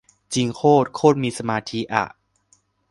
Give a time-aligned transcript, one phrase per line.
[0.33, 2.05] จริงโคตร โคตรมีสมาธิอ่ะ